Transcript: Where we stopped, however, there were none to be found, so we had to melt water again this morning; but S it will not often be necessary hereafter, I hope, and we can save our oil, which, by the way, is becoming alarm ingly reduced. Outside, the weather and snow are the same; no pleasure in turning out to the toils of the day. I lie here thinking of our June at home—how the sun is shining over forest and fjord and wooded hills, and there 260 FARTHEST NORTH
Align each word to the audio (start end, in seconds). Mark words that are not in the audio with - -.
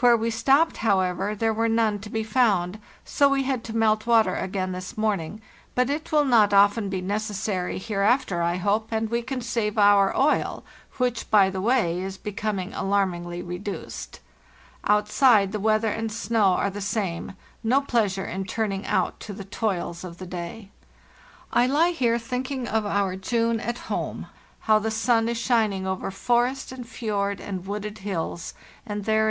Where 0.00 0.16
we 0.16 0.30
stopped, 0.30 0.78
however, 0.78 1.36
there 1.36 1.54
were 1.54 1.68
none 1.68 2.00
to 2.00 2.10
be 2.10 2.24
found, 2.24 2.80
so 3.04 3.28
we 3.28 3.44
had 3.44 3.62
to 3.62 3.76
melt 3.76 4.08
water 4.08 4.34
again 4.34 4.72
this 4.72 4.98
morning; 4.98 5.40
but 5.76 5.88
S 5.88 5.94
it 6.00 6.10
will 6.10 6.24
not 6.24 6.52
often 6.52 6.88
be 6.88 7.00
necessary 7.00 7.78
hereafter, 7.78 8.42
I 8.42 8.56
hope, 8.56 8.88
and 8.90 9.08
we 9.08 9.22
can 9.22 9.40
save 9.40 9.78
our 9.78 10.12
oil, 10.18 10.64
which, 10.96 11.30
by 11.30 11.48
the 11.48 11.60
way, 11.60 12.00
is 12.00 12.18
becoming 12.18 12.74
alarm 12.74 13.12
ingly 13.12 13.46
reduced. 13.46 14.18
Outside, 14.82 15.52
the 15.52 15.60
weather 15.60 15.90
and 15.90 16.10
snow 16.10 16.54
are 16.54 16.70
the 16.70 16.80
same; 16.80 17.36
no 17.62 17.80
pleasure 17.80 18.26
in 18.26 18.46
turning 18.46 18.84
out 18.84 19.20
to 19.20 19.32
the 19.32 19.44
toils 19.44 20.02
of 20.02 20.18
the 20.18 20.26
day. 20.26 20.70
I 21.52 21.68
lie 21.68 21.90
here 21.92 22.18
thinking 22.18 22.66
of 22.66 22.84
our 22.84 23.14
June 23.14 23.60
at 23.60 23.78
home—how 23.78 24.80
the 24.80 24.90
sun 24.90 25.28
is 25.28 25.38
shining 25.38 25.86
over 25.86 26.10
forest 26.10 26.72
and 26.72 26.84
fjord 26.84 27.40
and 27.40 27.64
wooded 27.64 27.98
hills, 27.98 28.54
and 28.84 29.04
there 29.04 29.04
260 29.04 29.06
FARTHEST 29.06 29.24
NORTH 29.24 29.26